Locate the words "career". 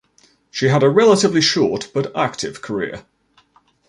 2.63-3.05